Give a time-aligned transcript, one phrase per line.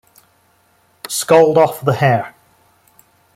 [1.07, 2.33] Scald off the hair.